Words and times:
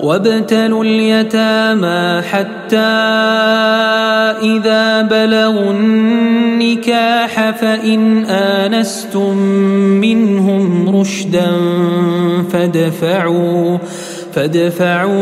وابتلوا 0.00 0.84
اليتامى 0.84 2.22
حتى 2.22 2.76
إذا 4.42 5.02
بلغوا 5.02 5.70
النكاح 5.70 7.50
فإن 7.50 8.24
آنستم 8.24 9.36
منهم 10.00 10.96
رشدا 11.00 11.50
فادفعوا 12.52 13.78
فادفعوا 14.32 15.16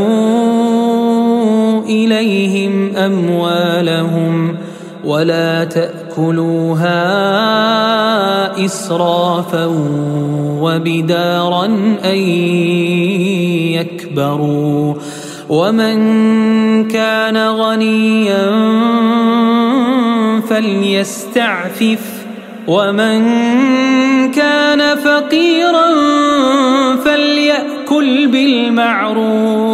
إليهم 1.84 2.96
أموالهم 2.96 4.56
ولا 5.04 5.64
تأكلوها 6.14 6.94
إسرافا 8.64 9.66
وبدارا 10.60 11.64
أن 12.04 12.19
يكبروا. 13.75 14.94
ومن 15.48 15.97
كان 16.88 17.48
غنيا 17.48 18.50
فليستعفف. 20.48 22.00
ومن 22.66 23.20
كان 24.31 24.96
فقيرا 24.96 25.88
فليأكل 27.04 28.26
بالمعروف. 28.26 29.73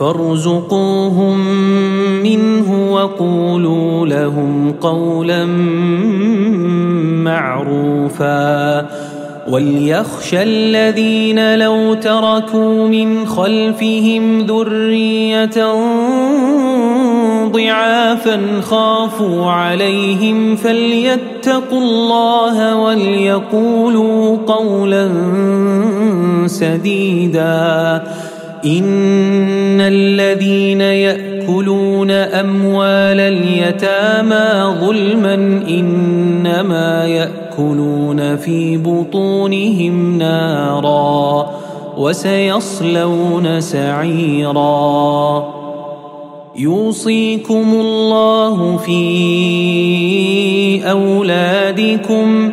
فارزقوهم 0.00 1.38
منه 2.22 2.92
وقولوا 2.92 4.06
لهم 4.06 4.72
قولا 4.80 5.46
معروفا. 7.24 8.86
وليخشى 9.48 10.42
الذين 10.42 11.58
لو 11.58 11.94
تركوا 11.94 12.88
من 12.88 13.26
خلفهم 13.26 14.40
ذريه 14.40 15.74
ضعافا 17.52 18.60
خافوا 18.60 19.50
عليهم 19.50 20.56
فليتقوا 20.56 21.80
الله 21.80 22.76
وليقولوا 22.76 24.36
قولا 24.46 25.08
سديدا. 26.46 28.02
إن 28.64 29.80
الذين 29.80 30.80
يأكلون 30.80 32.10
أموال 32.10 33.20
اليتامى 33.20 34.76
ظلما 34.80 35.34
إنما 35.68 37.06
يأكلون 37.06 38.36
في 38.36 38.76
بطونهم 38.76 40.18
نارا 40.18 41.50
وسيصلون 41.96 43.60
سعيرا. 43.60 45.44
يوصيكم 46.56 47.74
الله 47.74 48.76
في 48.76 49.00
أولادكم 50.90 52.52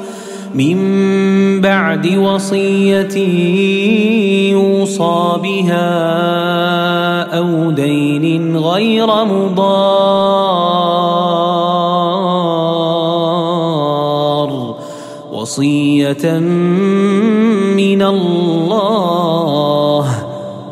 من 0.55 0.77
بعد 1.61 2.17
وصية 2.17 3.17
يوصى 4.51 5.37
بها 5.43 5.91
أو 7.37 7.71
دين 7.71 8.57
غير 8.57 9.07
مضار 9.25 9.61
وصية 15.33 16.39
من 17.75 18.01
الله 18.01 20.05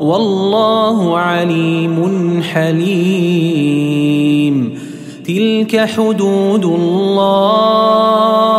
والله 0.02 1.18
عليم 1.18 2.42
حليم. 2.54 4.00
تلك 5.26 5.80
حدود 5.80 6.66
الله 6.66 8.59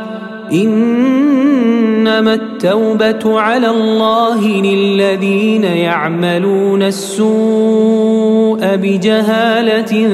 إنما 0.53 2.33
التوبة 2.33 3.39
على 3.39 3.69
الله 3.69 4.47
للذين 4.47 5.63
يعملون 5.63 6.83
السوء 6.83 8.75
بجهالة 8.75 10.09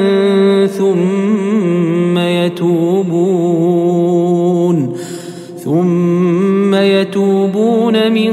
ثم 0.68 2.18
يتوبون 2.18 3.78
ثم 5.64 6.76
يتوبون 6.76 8.12
من 8.12 8.32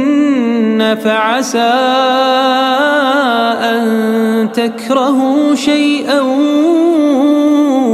فعسى 1.03 1.73
أن 3.71 4.51
تكرهوا 4.51 5.55
شيئا 5.55 6.21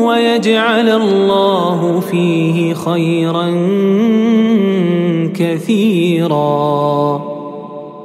ويجعل 0.07 0.89
الله 0.89 2.03
فيه 2.11 2.73
خيرا 2.73 3.47
كثيرا. 5.35 7.36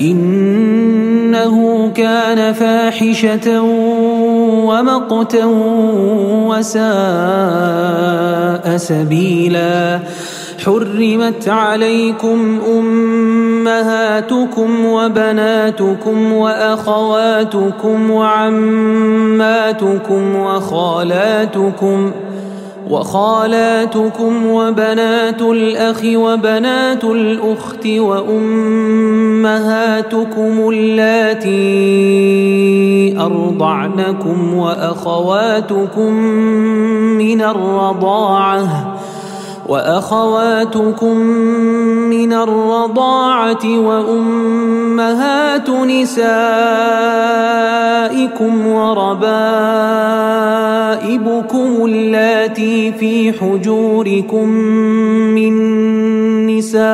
إنه 0.00 1.88
كان 1.94 2.52
فاحشة 2.52 3.62
ومقتا 4.64 5.44
وساء 6.48 6.88
سبيلا. 8.76 10.00
حرمت 10.64 11.48
عليكم 11.48 12.58
أمهاتكم 12.78 14.84
وبناتكم 14.84 16.32
وأخواتكم 16.32 18.10
وعماتكم 18.10 19.26
وخالاتكم 20.36 22.12
وخالاتكم 22.90 24.46
وبنات 24.46 25.42
الأخ 25.42 26.00
وبنات 26.04 27.04
الأخت 27.04 27.86
وأمهاتكم 27.86 28.68
اللاتي 30.68 31.48
أرضعنكم 33.20 34.54
وأخواتكم 34.54 36.12
من 37.18 37.40
الرضاعة 37.40 38.97
وأخواتكم 39.68 41.16
من 42.08 42.32
الرضاعة 42.32 43.78
وأمهات 43.78 45.70
نسائكم 45.70 46.26
وربائبكم 48.66 49.58
اللاتي 51.84 52.92
في 52.92 53.32
حجوركم 53.32 54.48
من 55.36 55.56
نسائكم 56.46 56.88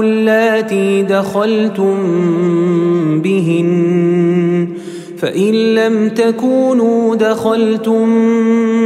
اللاتي 0.00 1.02
دخلتم 1.02 1.96
بهن 3.20 4.68
فإن 5.18 5.74
لم 5.74 6.08
تكونوا 6.08 7.16
دخلتم 7.16 8.04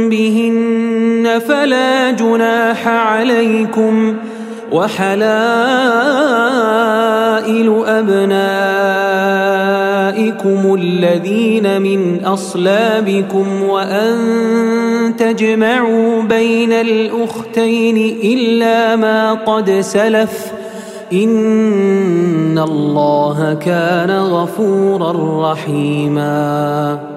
بهن 0.09 0.86
فلا 1.27 2.11
جناح 2.11 2.87
عليكم 2.87 4.15
وحلائل 4.71 5.17
أبنائكم 7.85 8.77
الذين 10.73 11.81
من 11.81 12.25
أصلابكم 12.25 13.63
وأن 13.63 14.15
تجمعوا 15.17 16.21
بين 16.21 16.73
الأختين 16.73 17.97
إلا 18.23 18.95
ما 18.95 19.33
قد 19.33 19.71
سلف 19.71 20.51
إن 21.13 22.57
الله 22.57 23.53
كان 23.53 24.11
غفورا 24.11 25.51
رحيما 25.51 27.16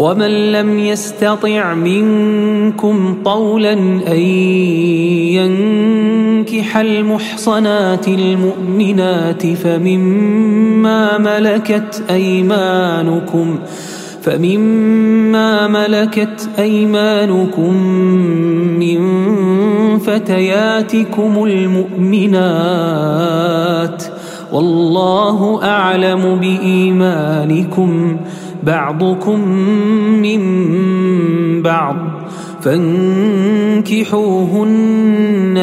ومن 0.00 0.52
لم 0.52 0.78
يستطع 0.78 1.74
منكم 1.74 3.16
طولا 3.24 3.72
أن 4.08 4.20
ينكح 5.36 6.76
المحصنات 6.76 8.08
المؤمنات 8.08 9.46
فمما 9.46 11.18
ملكت 11.18 12.02
أيمانكم 12.10 13.58
فمما 14.22 15.68
ملكت 15.68 16.48
أيمانكم 16.58 17.74
من 18.80 19.00
فتياتكم 19.98 21.44
المؤمنات 21.44 22.60
والله 24.52 25.60
أعلم 25.62 26.38
بإيمانكم 26.40 28.16
بعضكم 28.62 29.48
من 30.22 30.42
بعض 31.62 31.96
فانكحوهن 32.60 33.90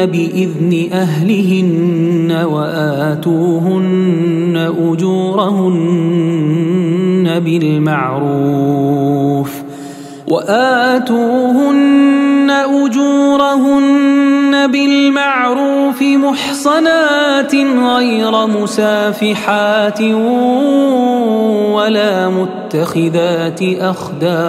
بإذن 0.05 0.87
أهلهن 0.93 2.45
وآتوهن 2.45 3.93
أجورهن 4.91 6.07
بالمعروف 7.45 9.51
وآتوهن 10.27 12.51
بالمعروف 14.65 16.01
محصنات 16.01 17.55
غير 17.55 18.47
مسافحات 18.47 20.01
ولا 21.71 22.29
متخذات 22.29 23.59
أخدان 23.63 24.47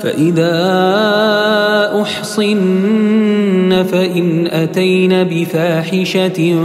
فإذا 0.00 0.56
أحصن 2.02 3.84
فإن 3.92 4.46
أتين 4.46 5.24
بفاحشة 5.24 6.56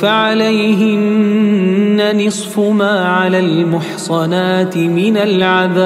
فعليهن 0.00 1.42
نصف 2.26 2.58
ما 2.58 3.08
على 3.08 3.38
المحصنات 3.38 4.76
من 4.76 5.16
العذاب 5.16 5.82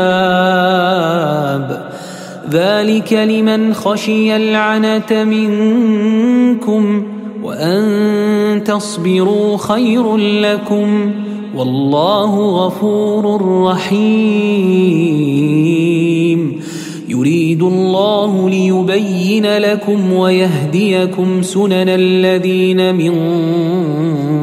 ذلك 2.50 3.12
لمن 3.12 3.74
خشي 3.74 4.36
العنة 4.36 5.24
منكم 5.24 7.02
وأن 7.42 8.62
تصبروا 8.64 9.56
خير 9.56 10.16
لكم 10.16 11.10
والله 11.56 12.66
غفور 12.66 13.42
رحيم. 13.64 15.06
يريد 17.08 17.62
الله 17.62 18.50
ليبين 18.50 19.46
لكم 19.58 20.12
ويهديكم 20.12 21.42
سنن 21.42 21.88
الذين 21.88 22.94
من 22.94 23.14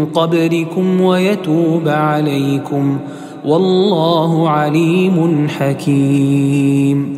قبلكم 0.06 1.02
ويتوب 1.02 1.88
عليكم 1.88 3.00
والله 3.46 4.50
عليم 4.50 5.48
حكيم. 5.50 7.18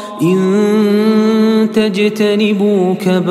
إن 0.21 1.69
تجتنبوا 1.73 2.93
كبائر 2.93 3.23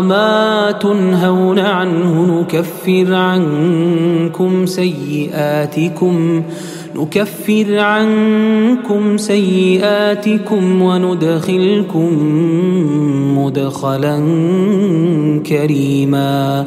ما 0.00 0.70
تنهون 0.80 1.58
عنه 1.58 2.40
نكفر 2.40 3.14
عنكم 3.14 4.66
سيئاتكم 4.66 6.42
نكفر 6.96 7.78
عنكم 7.78 9.16
سيئاتكم 9.16 10.82
وندخلكم 10.82 12.10
مدخلا 13.38 14.18
كريما 15.46 16.66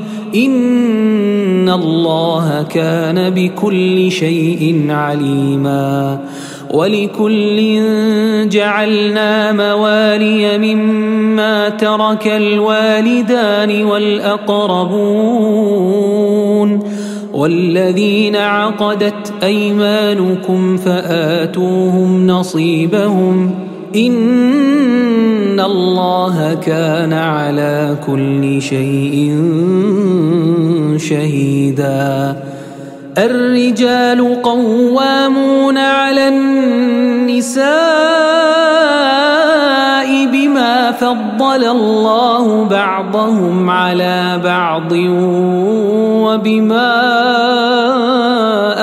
إن 0.35 1.69
الله 1.69 2.63
كان 2.63 3.29
بكل 3.29 4.11
شيء 4.11 4.85
عليما 4.89 6.19
ولكل 6.73 7.81
جعلنا 8.49 9.51
موالي 9.51 10.57
مما 10.57 11.69
ترك 11.69 12.27
الوالدان 12.27 13.83
والأقربون 13.83 15.31
والذين 17.33 18.35
عقدت 18.35 19.33
أيمانكم 19.43 20.77
فآتوهم 20.77 22.27
نصيبهم 22.27 23.70
إن 23.95 25.59
الله 25.59 26.53
كان 26.53 27.13
على 27.13 27.97
كل 28.07 28.61
شيء 28.61 29.35
شهيدا. 30.97 32.35
الرجال 33.17 34.41
قوامون 34.41 35.77
على 35.77 36.27
النساء 36.27 37.71
بما 40.25 40.91
فضل 40.91 41.63
الله 41.63 42.63
بعضهم 42.63 43.69
على 43.69 44.41
بعض 44.43 44.91
وبما 46.23 46.93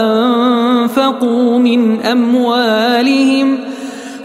أنفقوا 0.01 1.59
من 1.59 2.01
أموالهم 2.01 3.68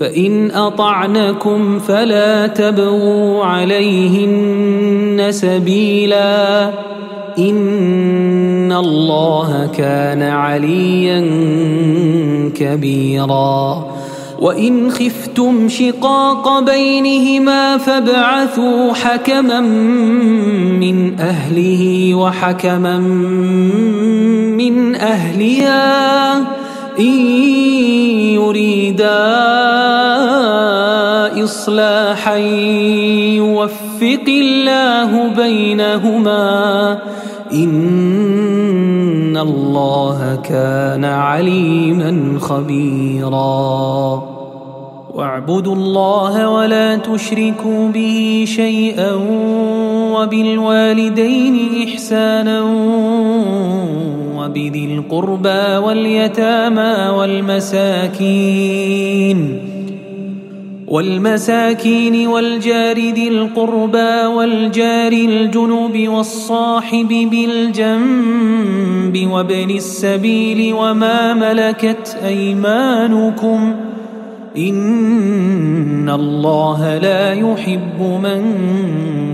فإن 0.00 0.50
أطعنكم 0.50 1.78
فلا 1.78 2.46
تبغوا 2.46 3.44
عليهن 3.44 5.26
سبيلا. 5.30 6.70
إن 7.38 8.72
الله 8.72 9.70
كان 9.78 10.22
عليا 10.22 11.20
كبيرا. 12.54 13.86
وإن 14.40 14.90
خفتم 14.90 15.68
شقاق 15.68 16.60
بينهما 16.60 17.76
فابعثوا 17.76 18.92
حكما 18.92 19.60
من 20.80 21.20
أهله 21.20 22.14
وحكما 22.14 22.98
من 24.58 24.94
أهلها. 24.94 26.36
إن 27.00 28.07
يريدا 28.38 29.20
إصلاحا 31.44 32.36
يوفق 33.42 34.26
الله 34.28 35.10
بينهما 35.36 36.98
إن 37.52 39.36
الله 39.36 40.38
كان 40.44 41.04
عليما 41.04 42.38
خبيرا. 42.40 44.22
واعبدوا 45.18 45.74
الله 45.74 46.50
ولا 46.50 46.96
تشركوا 46.96 47.88
به 47.88 48.44
شيئا 48.46 49.12
وبالوالدين 50.14 51.56
إحسانا 51.88 52.62
وبذي 54.48 54.84
القربى 54.84 55.76
واليتامى 55.76 57.08
والمساكين 57.18 58.28
والمساكين 60.88 62.26
والجار 62.26 62.96
ذي 62.96 63.28
القربى 63.28 64.26
والجار 64.26 65.12
الجنوب 65.12 66.08
والصاحب 66.08 67.08
بالجنب 67.30 68.48
وابن 69.30 69.70
السبيل 69.70 70.74
وما 70.74 71.34
ملكت 71.34 72.18
أيمانكم 72.24 73.74
إن 74.56 76.08
الله 76.08 76.98
لا 76.98 77.32
يحب 77.32 78.00
من 78.22 78.56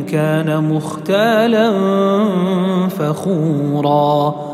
كان 0.07 0.65
مختالا 0.65 1.73
فخورا 2.89 4.54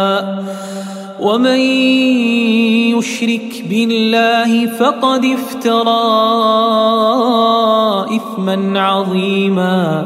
ومن 1.21 1.59
يشرك 2.97 3.63
بالله 3.69 4.67
فقد 4.67 5.25
افترى 5.25 6.01
إثما 8.15 8.79
عظيما. 8.79 10.05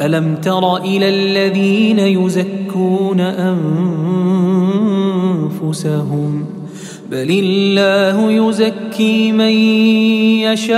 ألم 0.00 0.36
تر 0.36 0.76
إلى 0.76 1.08
الذين 1.08 1.98
يزكون 1.98 3.20
أنفسهم؟ 5.60 6.46
بل 7.10 7.30
الله 7.44 8.32
يزكي 8.32 9.32
من 9.32 9.52
يشاء 10.42 10.76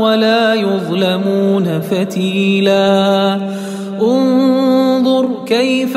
ولا 0.00 0.54
يظلمون 0.54 1.80
فتيلا. 1.80 3.40
انظر 4.02 5.28
كيف 5.46 5.96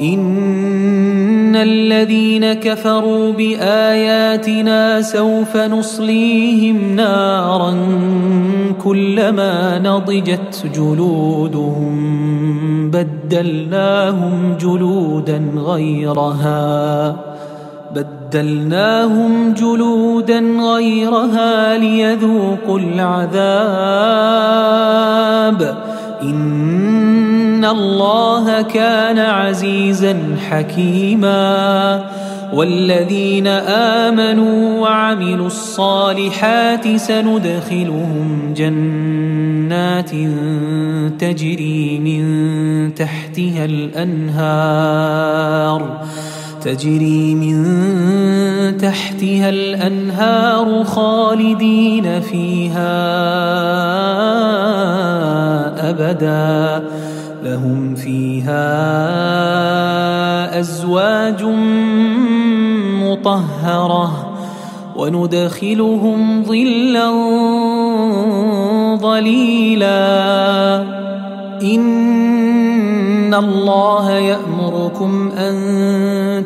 إن 0.00 1.56
الذين 1.56 2.52
كفروا 2.52 3.32
بآياتنا 3.32 5.02
سوف 5.02 5.56
نصليهم 5.56 6.96
نارا 6.96 7.74
كلما 8.84 9.78
نضجت 9.78 10.66
جلودهم 10.74 11.96
بدلناهم 12.90 14.56
جلودا 14.60 15.42
غيرها 15.56 17.16
بدلناهم 17.94 19.52
جلودا 19.52 20.38
غيرها 20.74 21.78
ليذوقوا 21.78 22.78
العذاب 22.78 23.36
إن 26.22 27.25
الله 27.64 28.62
كان 28.62 29.18
عزيزا 29.18 30.36
حكيما 30.50 32.04
والذين 32.52 33.46
آمنوا 34.06 34.80
وعملوا 34.80 35.46
الصالحات 35.46 36.96
سندخلهم 36.96 38.54
جنات 38.56 40.10
تجري 41.18 41.98
من 41.98 42.94
تحتها 42.94 43.64
الأنهار 43.64 45.16
تجري 46.66 47.34
من 47.34 47.56
تحتها 48.76 49.48
الأنهار 49.48 50.84
خالدين 50.84 52.20
فيها 52.20 52.96
أبدا 55.90 56.84
لهم 57.46 57.94
فيها 57.94 58.60
أزواج 60.60 61.42
مطهرة 63.02 64.36
وندخلهم 64.96 66.44
ظلا 66.44 67.10
ظليلا. 68.96 69.96
إن 71.62 73.34
الله 73.34 74.12
يأمركم 74.12 75.30
أن 75.38 75.54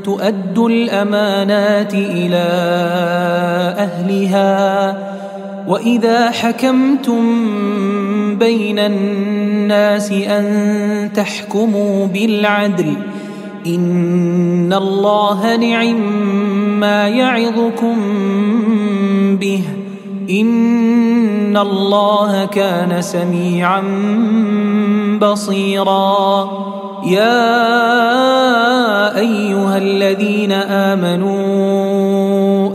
تؤدوا 0.04 0.68
الأمانات 0.68 1.94
إلى 1.94 2.48
أهلها 3.78 5.09
وإذا 5.66 6.30
حكمتم 6.30 7.22
بين 8.38 8.78
الناس 8.78 10.12
أن 10.12 11.10
تحكموا 11.14 12.06
بالعدل 12.06 12.94
إن 13.66 14.72
الله 14.72 15.56
نعم 15.56 16.00
ما 16.80 17.08
يعظكم 17.08 17.96
به 19.36 19.62
إن 20.30 21.56
الله 21.56 22.44
كان 22.44 23.02
سميعا 23.02 23.82
بصيرا. 25.22 26.50
يا 27.06 27.60
أيها 29.18 29.78
الذين 29.78 30.52
آمنوا 30.52 31.89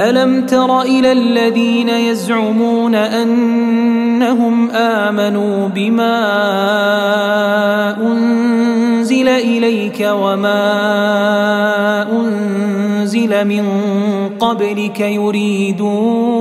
ألم 0.00 0.46
تر 0.46 0.82
إلى 0.82 1.12
الذين 1.12 1.88
يزعمون 1.88 2.94
أنهم 2.94 4.70
آمنوا 4.70 5.68
بما 5.68 6.16
أنزل 8.00 9.28
إليك 9.28 10.08
وما 10.10 10.62
أنزل 12.12 13.44
من 13.44 13.64
قبلك 14.40 15.00
يريدون 15.00 16.38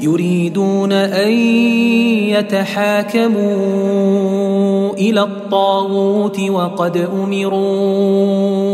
يريدون 0.00 0.92
أن 0.92 1.30
يتحاكموا 2.34 3.54
إلى 4.92 5.22
الطاغوت 5.22 6.40
وقد 6.40 7.08
أمروا. 7.22 8.73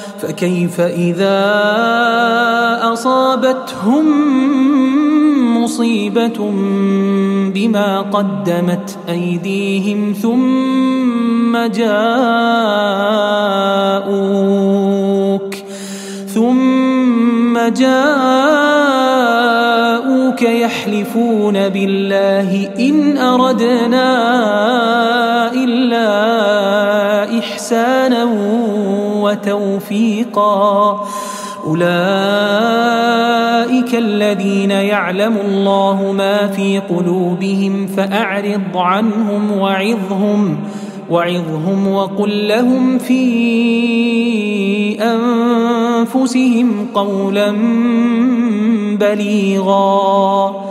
فكيف 0.21 0.81
إذا 0.81 1.41
أصابتهم 2.93 4.05
مصيبة 5.63 6.51
بما 7.53 8.01
قدمت 8.01 8.97
أيديهم 9.09 10.13
ثم 10.21 11.57
جاءوك 11.57 12.01
ثم 16.33 17.57
جاءوك 17.57 18.41
يحلفون 20.41 21.69
بالله 21.69 22.69
إن 22.79 23.17
أردنا 23.17 24.11
إلا 25.53 26.11
إحسانا 27.39 28.23
وتوفيقا. 29.31 31.05
أولئك 31.67 31.85
الذين 33.95 34.71
يعلم 34.71 35.37
الله 35.45 36.11
ما 36.17 36.47
في 36.47 36.79
قلوبهم 36.79 37.87
فأعرض 37.87 38.77
عنهم 38.77 39.51
وعظهم 39.57 40.57
وعظهم 41.09 41.87
وقل 41.87 42.47
لهم 42.47 42.97
في 42.97 43.21
أنفسهم 45.01 46.87
قولا 46.95 47.51
بليغا. 48.99 50.70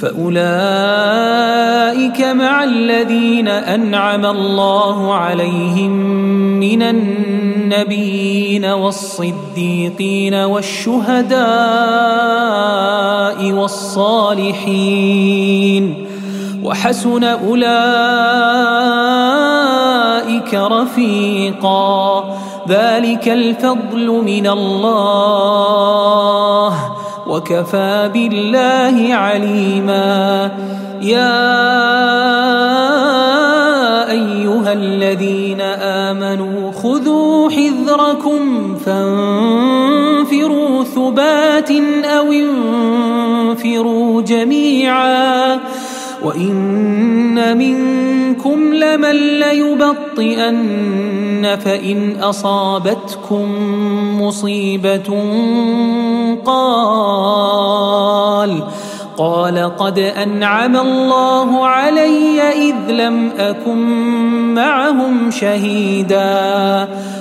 فأولئك 0.00 0.28
مع 2.20 2.64
الذين 2.64 3.48
أنعم 3.48 4.26
الله 4.26 5.14
عليهم 5.14 5.90
من 6.60 6.82
النبيين 6.82 8.64
والصديقين 8.64 10.34
والشهداء 10.34 11.38
والصالحين 13.52 14.98
وحسن 16.64 17.24
أولئك 17.24 17.68
رفيقا 20.54 22.24
ذلك 22.68 23.28
الفضل 23.28 24.06
من 24.06 24.46
الله 24.46 25.78
وكفى 27.28 28.10
بالله 28.14 29.14
عليما. 29.14 30.50
يا 31.02 31.58
أيها 34.10 34.72
الذين 34.72 35.60
آمنوا 35.60 36.72
خذوا 36.72 37.50
حذركم 37.50 38.74
فانفروا 38.86 40.04
ثبات 40.84 41.70
أو 42.04 42.32
انفروا 42.32 44.22
جميعا. 44.22 45.58
وإن 46.24 47.58
لمن 48.80 49.16
ليبطئن 49.40 50.78
فإن 51.64 52.16
أصابتكم 52.20 53.44
مصيبة 54.22 55.08
قال 56.46 57.48
قال 59.18 59.76
قد 59.76 59.98
أنعم 59.98 60.76
الله 60.76 61.66
علي 61.66 62.40
إذ 62.40 62.90
لم 62.90 63.30
أكن 63.38 63.78
معهم 64.54 65.30
شهيدا. 65.30 66.88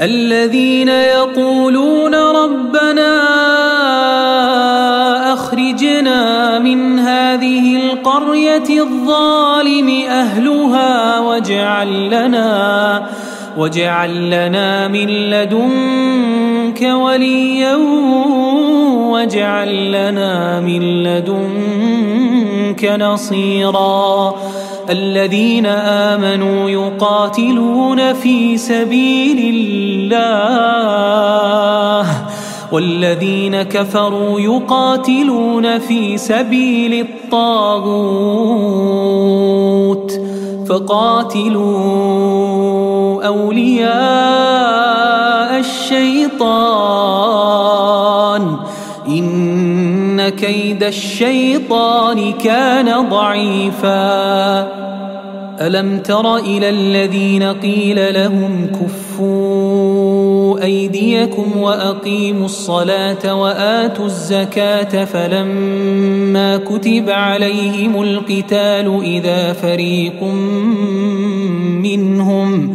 الذين 0.00 0.88
يقولون 0.88 2.14
ربنا 2.14 3.18
أخرجنا 5.32 6.58
من 6.58 6.98
هذه 6.98 7.76
القرية 7.76 8.82
الظالم 8.82 10.02
أهلها 10.08 11.18
واجعل 11.18 12.06
لنا 12.06 13.06
واجعل 13.56 14.26
لنا 14.26 14.88
من 14.88 15.06
لدنك 15.06 16.82
وليا 16.82 17.76
واجعل 19.10 19.88
لنا 19.88 20.60
من 20.60 21.02
لدنك 21.02 22.84
نصيرا 22.84 24.34
الذين 24.90 25.66
آمنوا 25.66 26.70
يقاتلون 26.70 28.12
في 28.12 28.56
سبيل 28.56 29.54
الله 29.54 30.48
والذين 32.72 33.62
كفروا 33.62 34.40
يقاتلون 34.40 35.78
في 35.78 36.18
سبيل 36.18 37.06
الطاغوت 37.06 37.88
فقاتلوا 40.68 42.06
أولياء 43.26 43.98
الشيطان. 45.58 47.08
إن 49.08 49.57
كيد 50.40 50.82
الشيطان 50.82 52.32
كان 52.32 53.08
ضعيفا. 53.08 54.68
ألم 55.60 55.98
تر 55.98 56.36
إلى 56.36 56.68
الذين 56.68 57.42
قيل 57.42 58.14
لهم 58.14 58.66
كفوا 58.66 60.62
أيديكم 60.64 61.56
وأقيموا 61.56 62.44
الصلاة 62.44 63.34
وآتوا 63.34 64.04
الزكاة 64.04 65.04
فلما 65.04 66.56
كتب 66.56 67.10
عليهم 67.10 68.02
القتال 68.02 69.00
إذا 69.02 69.52
فريق 69.52 70.22
منهم 71.82 72.74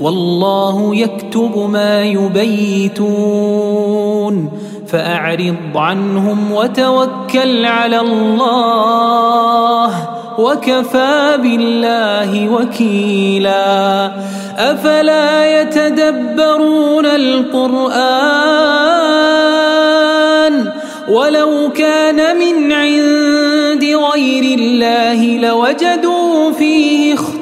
والله 0.00 0.96
يكتب 0.96 1.68
ما 1.72 2.02
يبيتون 2.02 3.04
فأعرض 4.88 5.56
عنهم 5.76 6.52
وتوكل 6.52 7.64
على 7.64 8.00
الله 8.00 10.08
وكفى 10.38 11.38
بالله 11.42 12.48
وكيلا 12.48 14.06
أفلا 14.58 15.60
يتدبرون 15.60 17.06
القرآن 17.06 18.54
ولو 21.08 21.72
كان 21.72 22.36
من 22.38 22.72
عند 22.72 23.84
غير 23.84 24.58
الله 24.58 25.38
لوجدوا 25.38 26.52
فيه 26.52 26.93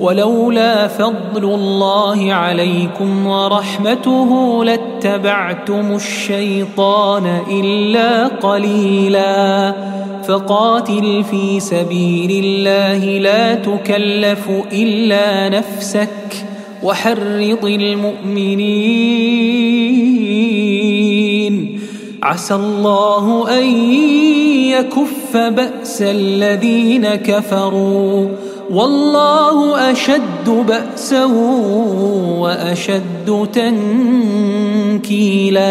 ولولا 0.00 0.88
فضل 0.88 1.44
الله 1.44 2.32
عليكم 2.32 3.26
ورحمته 3.26 4.64
لاتبعتم 4.64 5.94
الشيطان 5.94 7.40
إلا 7.50 8.26
قليلا. 8.26 9.74
فقاتل 10.28 11.24
في 11.30 11.60
سبيل 11.60 12.44
الله 12.44 13.18
لا 13.18 13.54
تكلف 13.54 14.50
إلا 14.72 15.48
نفسك 15.48 16.46
وحرض 16.82 17.64
المؤمنين. 17.64 18.70
عسى 22.22 22.54
الله 22.54 23.58
أن 23.58 23.64
يكف 24.70 25.36
بأس 25.36 26.02
الذين 26.02 27.06
كفروا. 27.06 28.28
والله 28.70 29.90
أشد 29.92 30.48
بأسا 30.48 31.24
وأشد 32.38 33.48
تنكيلا. 35.00 35.70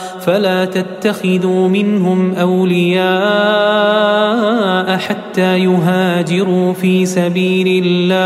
فلا 0.25 0.65
تتخذوا 0.65 1.67
منهم 1.67 2.35
أولياء 2.35 3.11
حتى 4.97 5.59
يهاجروا 5.59 6.73
في 6.73 7.05
سبيل 7.05 7.83
الله. 7.85 8.21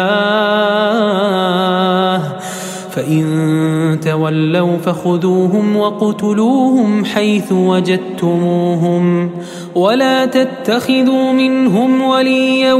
فإن 2.91 3.99
تولوا 4.03 4.77
فخذوهم 4.77 5.77
وقتلوهم 5.77 7.05
حيث 7.05 7.51
وجدتموهم. 7.51 9.29
ولا 9.75 10.25
تتخذوا 10.25 11.31
منهم 11.31 12.01
وليا 12.01 12.73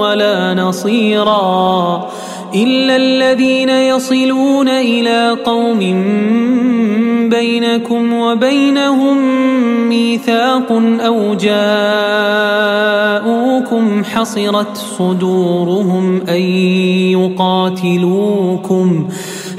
ولا 0.00 0.54
نصيرا 0.54 2.08
إلا 2.54 2.96
الذين 2.96 3.68
يصلون 3.68 4.68
إلى 4.68 5.36
قوم 5.44 5.80
بينكم 7.32 8.12
وبينهم 8.12 9.18
ميثاق 9.88 10.72
أو 11.06 11.34
جاءوكم 11.34 11.64
حصرت 14.04 14.76
صدورهم 14.76 16.20
أن 16.28 16.42
يقاتلوكم 17.16 19.08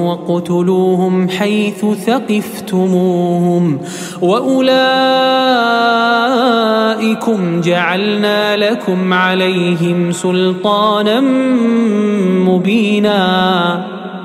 وقتلوهم 0.00 1.28
حيث 1.28 1.84
ثقفتموهم 2.06 3.78
وأولئكم 4.22 4.76
جعلنا 7.60 8.56
لكم 8.56 9.12
عليهم 9.12 10.12
سلطانا 10.12 11.20
مبينا 12.46 13.95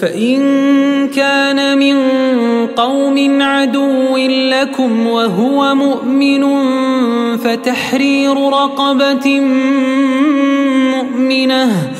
فإن 0.00 0.40
كان 1.08 1.78
من 1.78 1.96
قوم 2.66 3.42
عدو 3.42 4.16
لكم 4.16 5.06
وهو 5.06 5.74
مؤمن 5.74 6.46
فتحرير 7.36 8.36
رقبة 8.36 9.40
مؤمنة. 10.96 11.90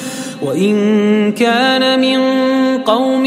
وإن 0.43 1.33
كان 1.33 2.01
من 2.01 2.21
قوم 2.79 3.27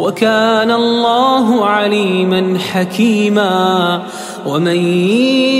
وكان 0.00 0.70
الله 0.70 1.66
عليما 1.66 2.58
حكيما 2.72 4.02
ومن 4.46 4.76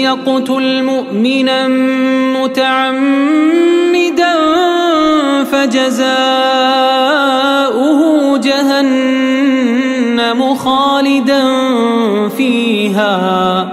يقتل 0.09 0.83
مؤمنا 0.83 1.69
متعمدا 2.41 4.35
فجزاؤه 5.53 6.81
جهنم 8.39 9.61
خالدا 10.55 11.43
فيها 12.29 13.73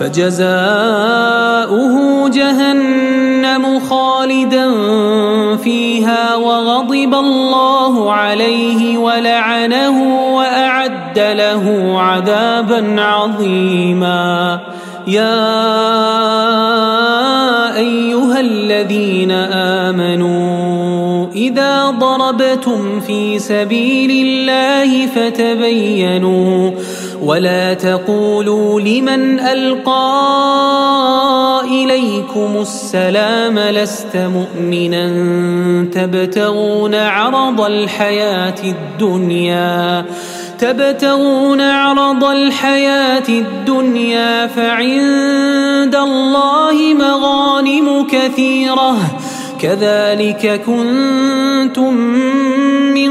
فجزاؤه 0.00 1.94
جهنم 2.28 3.80
خالدا 3.80 4.76
فيها 5.56 6.36
وغضب 6.36 7.14
الله 7.14 8.12
عليه 8.12 8.98
ولعنه 8.98 10.26
وأعد 10.34 11.18
له 11.18 11.94
عذابا 12.00 13.00
عظيما. 13.00 14.60
يا 15.06 15.66
أيها 17.76 18.40
الذين 18.40 19.30
آمنوا 19.90 21.26
إذا 21.34 21.90
ضربتم 21.90 23.00
في 23.00 23.38
سبيل 23.38 24.26
الله 24.26 25.06
فتبينوا 25.06 26.70
ولا 27.22 27.74
تقولوا 27.74 28.80
لمن 28.80 29.40
ألقى 29.40 30.00
إليكم 31.64 32.56
السلام 32.60 33.58
لست 33.58 34.16
مؤمنا 34.16 35.06
تبتغون 35.92 36.94
عرض 36.94 37.60
الحياة 37.60 38.54
الدنيا 38.64 40.04
تبتغون 40.58 41.60
عرض 41.60 42.24
الحياة 42.24 43.28
الدنيا 43.28 44.46
فعند 44.46 45.94
الله 45.94 46.94
مغانم 46.94 48.06
كثيرة 48.06 48.96
كذلك 49.60 50.60
كنتم 50.66 51.94
من 52.94 53.10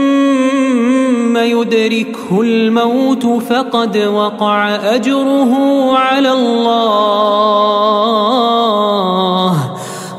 يدركه 1.45 2.41
الموت 2.41 3.25
فقد 3.25 3.97
وقع 3.97 4.75
أجره 4.75 5.51
على 5.97 6.31
الله 6.31 7.71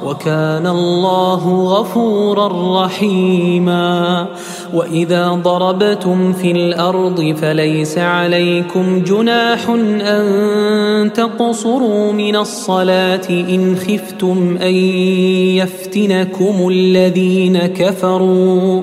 وكان 0.05 0.67
الله 0.67 1.65
غفورا 1.65 2.85
رحيما 2.85 4.27
وإذا 4.75 5.29
ضربتم 5.29 6.33
في 6.33 6.51
الأرض 6.51 7.35
فليس 7.41 7.99
عليكم 7.99 9.05
جناح 9.05 9.69
أن 9.69 11.11
تقصروا 11.15 12.13
من 12.13 12.37
الصلاة 12.37 13.29
إن 13.31 13.77
خفتم 13.77 14.57
أن 14.63 14.75
يفتنكم 15.57 16.69
الذين 16.69 17.59
كفروا 17.59 18.83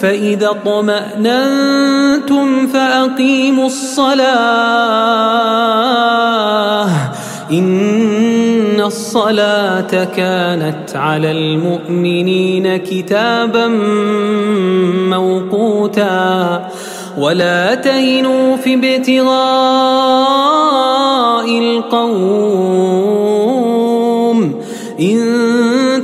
فإذا 0.00 0.50
اطمأننتم 0.50 2.66
فأقيموا 2.66 3.66
الصلاة. 3.66 4.28
إن 7.52 8.80
الصلاة 8.80 10.04
كانت 10.04 10.90
على 10.94 11.30
المؤمنين 11.30 12.76
كتابا 12.76 13.66
موقوتا. 15.08 16.68
ولا 17.18 17.74
تهنوا 17.74 18.56
في 18.56 18.74
ابتغاء 18.74 19.18
القوم. 21.58 23.28
إن 25.00 25.18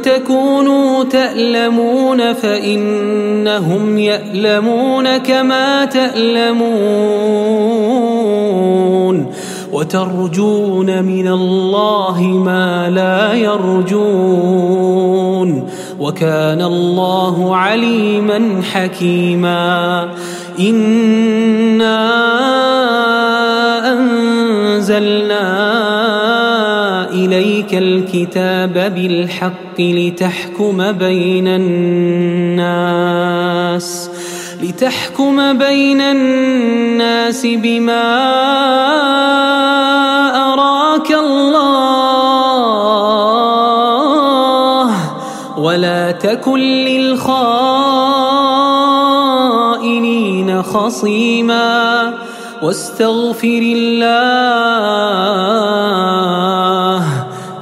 تكونوا 0.03 1.05
تألمون 1.05 2.33
فإنهم 3.45 3.99
يألمون 3.99 5.17
كما 5.17 5.85
تألمون 5.85 6.65
وترجون 9.73 11.03
من 11.03 11.29
الله 11.29 12.23
ما 12.23 12.91
لا 12.91 13.35
يرجون 13.35 14.75
وكان 16.01 16.63
الله 16.63 17.57
عليما 17.57 18.63
حكيما 18.73 20.09
إنا 20.59 22.11
أنزلنا 23.93 25.74
الكتاب 27.75 28.95
بالحق 28.95 29.81
لتحكم 29.81 30.93
بين 30.93 31.49
الناس 31.49 32.95
لتحكم 34.63 35.59
بين 35.59 36.01
الناس 36.01 37.47
بما 37.47 38.05
أراك 40.53 41.11
الله 41.11 41.65
ولا 45.59 46.11
تكن 46.11 46.59
للخائنين 46.59 47.35
خصيما 50.63 52.15
واستغفر 52.63 53.61
الله 53.63 54.25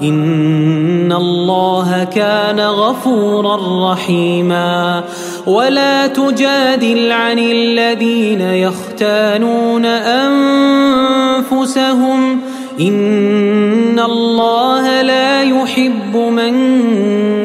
إن 0.02 1.12
الله 1.12 2.04
كان 2.04 2.60
غفورا 2.60 3.92
رحيما. 3.92 5.04
ولا 5.46 6.06
تجادل 6.06 7.12
عن 7.12 7.38
الذين 7.38 8.40
يختانون 8.40 9.84
أنفسهم. 11.46 12.40
إن 12.80 14.00
الله 14.00 15.02
لا 15.02 15.42
يحب 15.42 16.16
من 16.16 16.52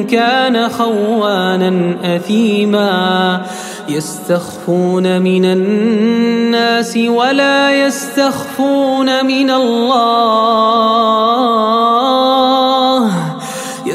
كان 0.08 0.70
خوانا 0.70 1.95
أثيما. 2.16 3.41
يستخفون 3.89 5.22
من 5.22 5.45
الناس 5.45 6.97
ولا 6.97 7.86
يستخفون 7.86 9.26
من 9.26 9.49
الله. 9.49 11.26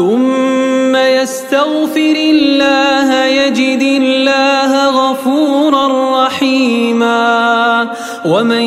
ثم 0.00 0.96
يستغفر 0.96 2.16
الله 2.16 3.24
يجد 3.24 3.82
الله 3.82 4.88
غفورا 4.88 5.86
رحيما 6.26 7.90
ومن 8.24 8.62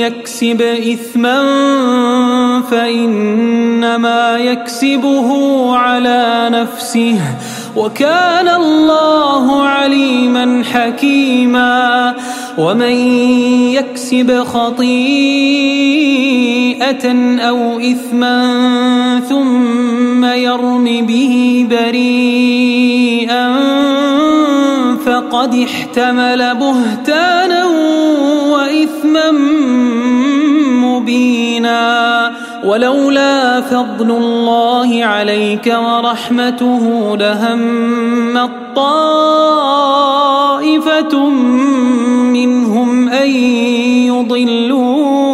يكسب 0.00 0.62
إثما 0.62 1.40
فإنما 2.70 4.38
يكسبه 4.38 5.28
على 5.76 6.48
نفسه 6.52 7.20
وكان 7.76 8.48
الله 8.48 9.62
عليما 9.62 10.64
حكيما 10.72 12.14
ومن 12.58 12.96
يكسب 13.72 14.42
خطيئة 16.84 17.38
أو 17.48 17.80
إثما 17.80 19.20
ثم 19.28 20.24
يرم 20.24 20.84
به 20.84 21.66
بريئا 21.70 23.54
فقد 25.06 25.54
احتمل 25.54 26.54
بهتانا 26.54 27.64
وإثما 28.50 29.30
مبينا. 30.84 32.30
ولولا 32.64 33.60
فضل 33.60 34.10
الله 34.10 35.04
عليك 35.04 35.74
ورحمته 35.78 37.16
لهم 37.16 38.50
طائفة 38.76 39.94
منهم 42.32 43.08
أن 43.08 43.28
يضلوك 44.08 45.33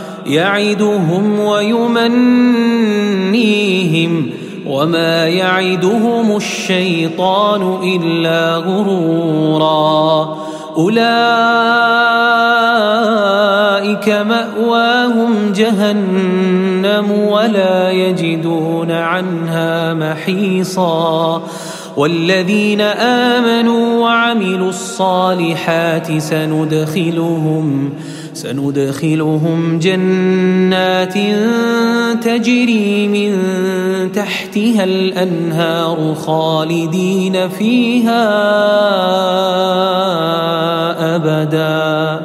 يعدهم 0.25 1.39
ويمنيهم 1.39 2.41
وما 4.67 5.27
يعدهم 5.27 6.35
الشيطان 6.35 7.79
إلا 7.83 8.55
غرورا. 8.55 10.37
أولئك 10.77 11.01
مأواهم 14.09 15.53
جهنم 15.55 17.11
ولا 17.11 17.91
يجدون 17.91 18.91
عنها 18.91 19.93
محيصا. 19.93 21.41
والذين 21.97 22.81
آمنوا 22.81 24.03
وعملوا 24.03 24.69
الصالحات 24.69 26.17
سندخلهم 26.17 27.89
سندخلهم 28.41 29.79
جنات 29.79 31.13
تجري 32.25 33.07
من 33.07 33.31
تحتها 34.11 34.83
الأنهار 34.83 36.15
خالدين 36.15 37.49
فيها 37.49 38.25
أبدا. 41.15 42.21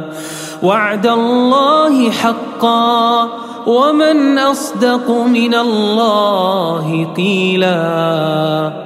وعد 0.62 1.06
الله 1.06 2.10
حقا 2.10 3.28
ومن 3.66 4.38
أصدق 4.38 5.10
من 5.10 5.54
الله 5.54 7.12
قيلا. 7.16 8.85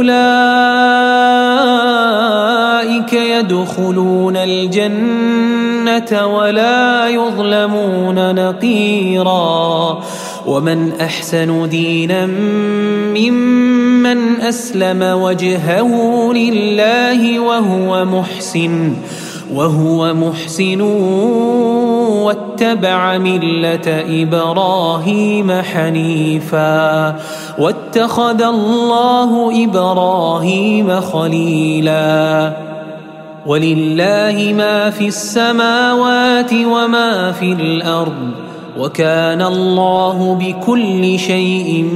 يدخلون 3.13 4.37
الجنه 4.37 6.27
ولا 6.37 7.07
يظلمون 7.07 8.35
نقيرا. 8.35 10.03
ومن 10.47 10.91
احسن 11.01 11.69
دينا 11.69 12.25
ممن 13.15 14.41
اسلم 14.41 15.01
وجهه 15.03 15.91
لله 16.33 17.39
وهو 17.39 18.05
محسن. 18.05 18.93
وهو 19.53 20.13
محسن 20.13 20.81
واتبع 22.27 23.17
ملة 23.17 24.05
إبراهيم 24.23 25.51
حنيفا 25.51 27.15
واتخذ 27.59 28.41
الله 28.41 29.63
إبراهيم 29.63 31.01
خليلا 31.01 32.53
ولله 33.45 34.53
ما 34.57 34.89
في 34.89 35.07
السماوات 35.07 36.53
وما 36.53 37.31
في 37.31 37.51
الأرض 37.51 38.31
وكان 38.79 39.41
الله 39.41 40.37
بكل 40.41 41.19
شيء 41.19 41.89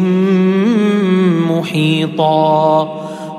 محيطا 1.49 3.10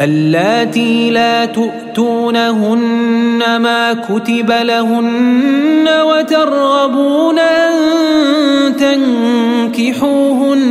اللاتي 0.00 1.10
لا 1.10 1.44
تؤتونهن 1.44 3.38
ما 3.56 3.92
كتب 3.92 4.50
لهن 4.50 5.88
وترغبون 6.02 7.38
أن 7.38 7.72
تنكحوهن 8.76 10.66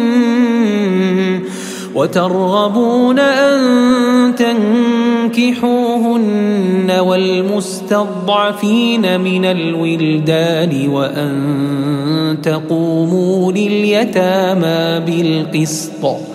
وترغبون 1.95 3.19
أن 3.19 4.35
تنكحوهن 5.25 6.91
والمستضعفين 6.99 8.41
من 9.21 9.45
الولدان 9.45 10.87
وأن 10.87 12.37
تقوموا 12.43 13.51
لليتامى 13.51 14.99
بالقسط. 15.05 16.34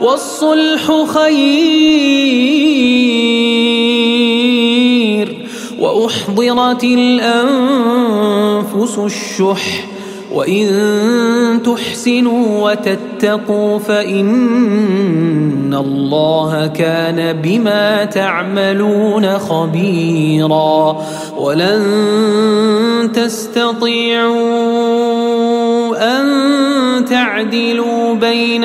والصلح 0.00 1.04
خير 1.06 1.86
وأحضرت 5.78 6.84
الأنفس 6.84 8.18
الشح 8.98 9.86
وإن 10.32 11.62
تحسنوا 11.64 12.70
وتتقوا 12.70 13.78
فإن 13.78 15.74
الله 15.74 16.66
كان 16.66 17.32
بما 17.42 18.04
تعملون 18.04 19.38
خبيرا 19.38 21.02
ولن 21.36 23.10
تستطيعوا 23.14 24.36
أن 25.96 27.04
تعدلوا 27.04 28.14
بين 28.14 28.64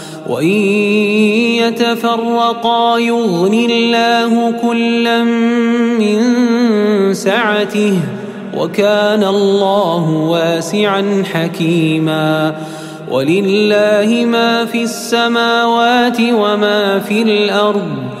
وإن 0.29 0.57
يتفرقا 1.61 2.97
يغن 2.97 3.53
الله 3.53 4.53
كلا 4.61 5.23
من 5.99 6.19
سعته 7.13 7.93
وكان 8.57 9.23
الله 9.23 10.09
واسعا 10.09 11.23
حكيما 11.33 12.55
ولله 13.11 14.25
ما 14.25 14.65
في 14.65 14.83
السماوات 14.83 16.17
وما 16.21 16.99
في 16.99 17.21
الأرض 17.21 18.20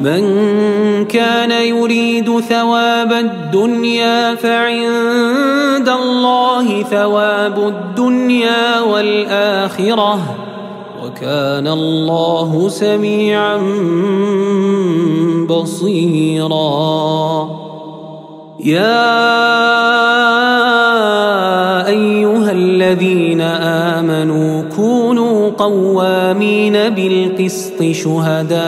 من 0.00 1.04
كان 1.04 1.50
يريد 1.50 2.40
ثواب 2.40 3.12
الدنيا 3.12 4.34
فعند 4.34 5.88
الله 5.88 6.82
ثواب 6.82 7.58
الدنيا 7.58 8.80
والآخرة 8.80 10.18
وكان 11.04 11.68
الله 11.68 12.68
سميعا 12.68 13.56
بصيرا. 15.48 16.80
يا 18.64 19.20
أيها 21.86 22.52
الذين 22.52 23.40
آمنوا 23.40 24.62
كونوا 24.76 25.39
قوامين 25.60 26.72
بالقسط 26.72 27.82
شهداء 27.82 28.60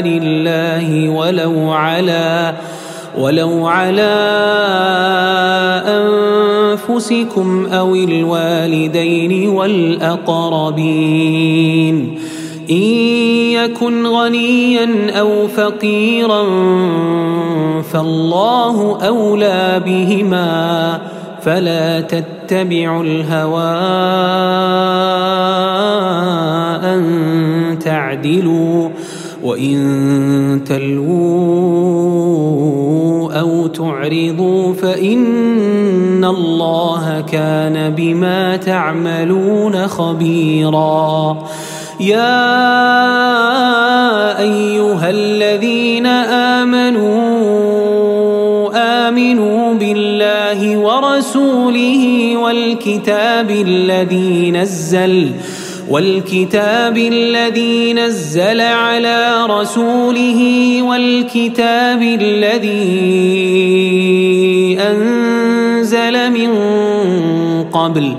لله 0.00 1.08
ولو 1.08 1.70
على 1.70 2.54
ولو 3.18 3.66
على 3.66 4.14
أنفسكم 5.86 7.66
أو 7.66 7.94
الوالدين 7.94 9.48
والأقربين. 9.48 10.98
إن 12.70 12.82
يكن 13.52 14.06
غنيا 14.06 15.20
أو 15.20 15.48
فقيرا 15.48 16.44
فالله 17.82 18.98
أولى 19.06 19.82
بهما. 19.86 21.00
فلا 21.42 22.00
تتبعوا 22.46 23.02
الهوى 23.02 23.72
أن 26.94 27.78
تعدلوا 27.84 28.88
وإن 29.42 30.60
تلووا 30.66 32.02
أو 33.40 33.66
تعرضوا 33.66 34.74
فإن 34.74 36.24
الله 36.24 37.24
كان 37.32 37.94
بما 37.94 38.56
تعملون 38.56 39.86
خبيرا. 39.86 41.38
يا 42.00 42.72
أيها 44.38 45.10
الذين 45.10 46.06
آمنوا 46.06 47.31
آمنوا 49.12 49.74
بالله 49.74 50.76
ورسوله 50.76 52.36
والكتاب 52.36 53.50
الذي 53.50 54.50
نزل 54.50 55.30
والكتاب 55.90 56.96
الذي 56.96 57.92
نزل 57.92 58.60
على 58.60 59.46
رسوله 59.46 60.40
والكتاب 60.82 62.02
الذي 62.02 62.78
أنزل 64.80 66.30
من 66.30 66.50
قبل 67.72 68.16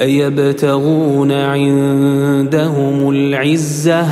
أيبتغون 0.00 1.32
عندهم 1.32 3.10
العزة؟ 3.10 4.06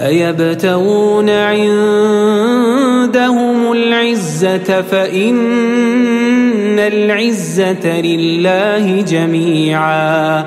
أيبتغون 0.00 1.30
عندهم 1.30 1.72
العزة 3.72 4.82
فإن 4.82 5.36
العزة 6.78 8.00
لله 8.00 9.00
جميعاً. 9.00 10.46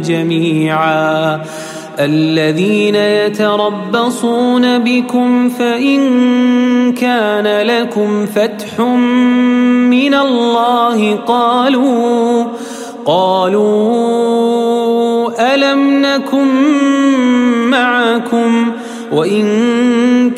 جميعا 0.06 1.42
الذين 2.00 2.96
يتربصون 2.96 4.80
بكم 4.80 5.50
فإن 5.50 6.02
كان 6.94 7.68
لكم 7.68 8.26
فتح 8.26 8.80
من 9.90 10.14
الله 10.14 11.16
قالوا 11.16 12.46
قالوا 13.06 14.00
ألم 15.56 16.02
نكن 16.02 16.48
معكم 17.70 18.72
وإن 19.12 20.19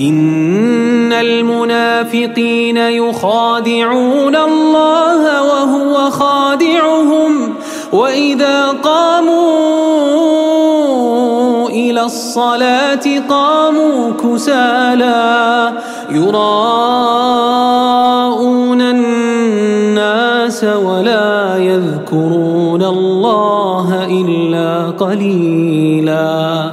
إن 0.00 1.12
المنافقين 1.12 2.76
يخادعون 2.76 4.36
الله 4.36 5.42
وهو 5.42 6.10
خادعهم 6.10 7.54
وإذا 7.92 8.68
قاموا 8.68 9.42
إلى 11.68 12.02
الصلاة 12.02 13.20
قاموا 13.28 14.12
كسالى 14.12 15.72
يراءون 16.10 17.22
الناس 18.80 20.64
ولا 20.64 21.56
يذكرون 21.56 22.82
الله 22.82 24.06
إلا 24.10 24.90
قليلاً 24.90 26.72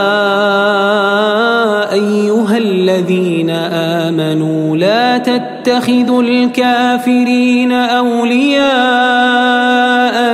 تتخذوا 5.37 6.23
الكافرين 6.23 7.71
أولياء 7.71 8.71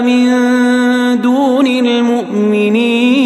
من 0.01 0.27
دون 1.21 1.67
المؤمنين 1.67 3.17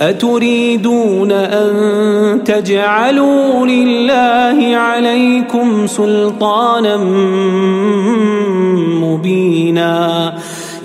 أتريدون 0.00 1.32
أن 1.32 2.44
تجعلوا 2.44 3.66
لله 3.66 4.76
عليكم 4.76 5.86
سلطانا 5.86 6.96
مبينا 9.00 10.34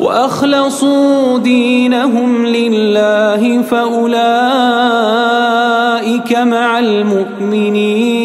وأخلصوا 0.00 1.38
دينهم 1.38 2.46
لله 2.46 3.62
فأولئك 3.62 4.18
مع 6.38 6.78
المؤمنين. 6.78 8.24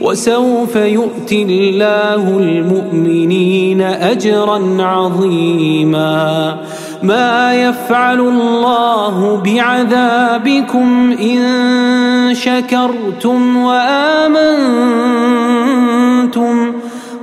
وسوف 0.00 0.76
يؤتي 0.76 1.42
الله 1.42 2.38
المؤمنين 2.38 3.82
أجرا 3.82 4.76
عظيما. 4.80 6.56
ما 7.02 7.54
يفعل 7.54 8.20
الله 8.20 9.42
بعذابكم 9.44 11.16
إن 11.20 11.40
شكرتم 12.34 13.56
وآمنتم 13.56 14.96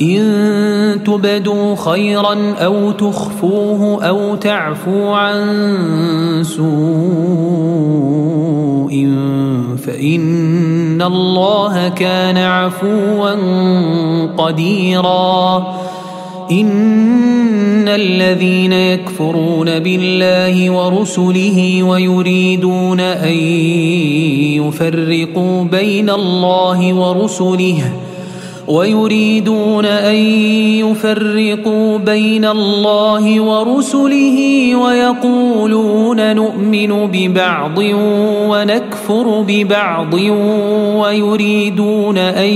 إن 0.00 1.00
تبدوا 1.06 1.76
خيرا 1.76 2.54
أو 2.58 2.90
تخفوه 2.90 4.04
أو 4.04 4.34
تعفو 4.34 5.06
عن 5.12 5.42
سوء 6.42 6.62
فإن 9.86 11.02
الله 11.02 11.88
كان 11.88 12.38
عفوا 12.38 13.30
قديرا. 14.36 15.66
إن 16.50 17.88
الذين 17.88 18.72
يكفرون 18.72 19.78
بالله 19.78 20.70
ورسله 20.70 21.82
ويريدون 21.82 23.00
أن 23.00 23.32
يفرقوا 24.60 25.64
بين 25.64 26.10
الله 26.10 26.94
ورسله 26.94 27.92
ويريدون 28.68 29.86
أن 29.86 30.14
يفرقوا 30.84 31.98
بين 31.98 32.44
الله 32.44 33.40
ورسله 33.40 34.70
ويقولون 34.76 36.36
نؤمن 36.36 37.06
ببعض 37.12 37.78
ونكفر 38.48 39.44
ببعض 39.48 40.14
ويريدون 40.94 42.18
أن 42.18 42.48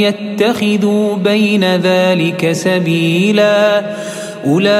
يتخذوا 0.00 1.16
بين 1.16 1.64
ذلك 1.76 2.52
سبيلا 2.52 3.82
أولئك 4.46 4.72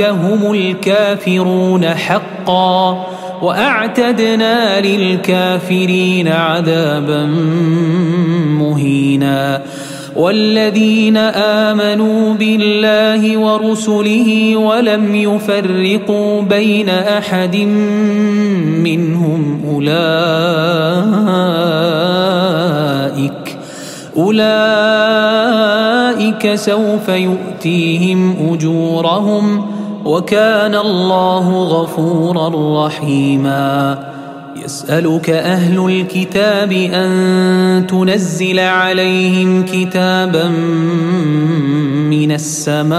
هم 0.00 0.52
الكافرون 0.52 1.84
حقا 1.86 3.06
وأعتدنا 3.42 4.80
للكافرين 4.80 6.28
عذابا 6.28 7.24
مهينا. 8.58 9.62
والذين 10.16 11.16
آمنوا 11.16 12.34
بالله 12.34 13.36
ورسله 13.36 14.56
ولم 14.56 15.14
يفرقوا 15.14 16.42
بين 16.42 16.88
أحد 16.88 17.56
منهم 18.82 19.62
أولئك 19.74 19.98
أولئك 24.16 25.34
سوف 26.54 27.08
يؤتيهم 27.08 28.52
أجورهم. 28.52 29.77
وكان 30.04 30.74
الله 30.74 31.62
غفورا 31.62 32.86
رحيما. 32.86 33.98
يسألك 34.64 35.30
أهل 35.30 35.86
الكتاب 35.86 36.72
أن 36.72 37.86
تنزل 37.88 38.58
عليهم 38.58 39.64
كتابا 39.64 40.48
من 42.08 42.32
السماء. 42.32 42.98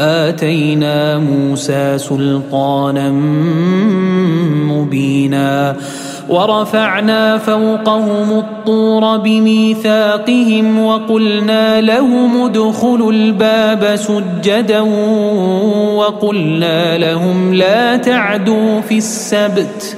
واتينا 0.00 1.18
موسى 1.18 1.98
سلطانا 1.98 3.10
مبينا 4.72 5.76
ورفعنا 6.28 7.38
فوقهم 7.38 8.38
الطور 8.38 9.16
بميثاقهم 9.16 10.84
وقلنا 10.84 11.80
لهم 11.80 12.44
ادخلوا 12.44 13.12
الباب 13.12 13.96
سجدا 13.96 14.80
وقلنا 15.94 16.98
لهم 16.98 17.54
لا 17.54 17.96
تعدوا 17.96 18.80
في 18.80 18.98
السبت 18.98 19.96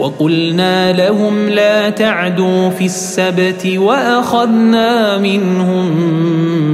وقلنا 0.00 0.92
لهم 0.92 1.48
لا 1.48 1.90
تعدوا 1.90 2.70
في 2.70 2.84
السبت 2.84 3.66
وأخذنا 3.76 5.18
منهم 5.18 5.90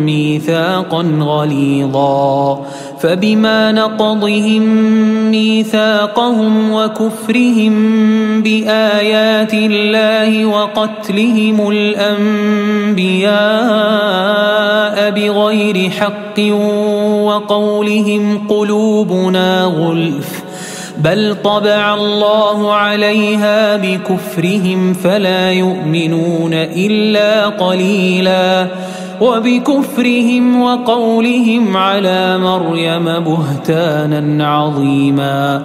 ميثاقا 0.04 1.02
غليظا 1.20 2.66
فبما 3.00 3.72
نقضهم 3.72 4.62
ميثاقهم 5.30 6.72
وكفرهم 6.72 7.72
بآيات 8.42 9.54
الله 9.54 10.46
وقتلهم 10.46 11.70
الأنبياء 11.70 13.36
بغير 15.10 15.90
حق 15.90 16.40
وقولهم 17.22 18.48
قلوبنا 18.48 19.64
غلف 19.64 20.35
بل 20.96 21.36
طبع 21.44 21.94
الله 21.94 22.72
عليها 22.72 23.76
بكفرهم 23.76 24.94
فلا 24.94 25.52
يؤمنون 25.52 26.54
الا 26.54 27.46
قليلا 27.46 28.66
وبكفرهم 29.20 30.62
وقولهم 30.62 31.76
على 31.76 32.38
مريم 32.38 33.04
بهتانا 33.04 34.48
عظيما 34.56 35.64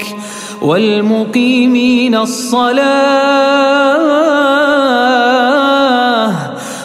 والمقيمين 0.61 2.15
الصلاة 2.15 2.81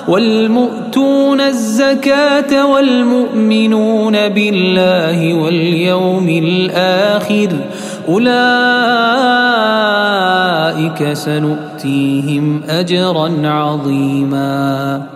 والمؤتون 0.08 1.40
الزكاة 1.40 2.66
والمؤمنون 2.66 4.28
بالله 4.28 5.34
واليوم 5.34 6.28
اولئك 6.28 7.60
أولئك 8.08 8.32
سنؤتيهم 11.12 12.62
أجرا 12.68 13.30
عظيما. 13.44 15.15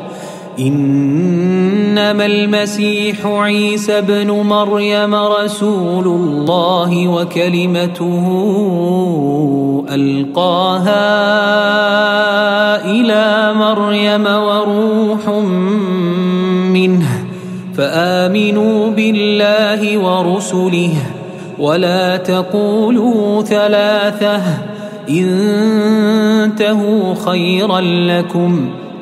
إنما 0.61 2.25
المسيح 2.25 3.25
عيسى 3.25 4.01
بن 4.01 4.31
مريم 4.31 5.15
رسول 5.15 6.05
الله 6.05 7.07
وكلمته 7.07 8.25
ألقاها 9.91 11.01
إلى 12.85 13.53
مريم 13.55 14.25
وروح 14.25 15.27
منه 16.73 17.07
فآمنوا 17.77 18.91
بالله 18.91 19.97
ورسله 19.97 20.93
ولا 21.59 22.17
تقولوا 22.17 23.41
ثلاثة 23.41 24.41
انتهوا 25.09 27.15
خيرا 27.25 27.81
لكم 27.81 28.80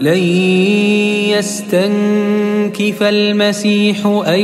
لن 0.00 0.18
يستنكف 1.34 3.02
المسيح 3.02 4.06
أن 4.06 4.40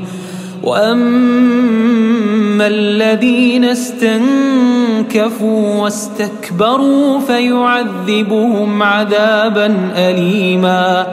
واما 0.63 2.67
الذين 2.67 3.65
استنكفوا 3.65 5.81
واستكبروا 5.81 7.19
فيعذبهم 7.19 8.83
عذابا 8.83 9.91
اليما 9.95 11.07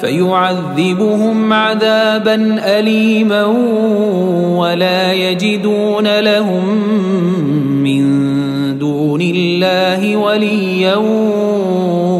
فيعذبهم 0.00 1.52
عذابا 1.52 2.34
اليما 2.78 3.44
ولا 4.56 5.12
يجدون 5.12 6.20
لهم 6.20 6.64
من 7.82 8.28
دون 8.78 9.20
الله 9.20 10.16
وليا 10.16 10.96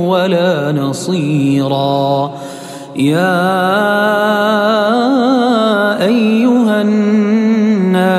ولا 0.07 0.73
نصيرا 0.73 2.33
يا 2.97 4.68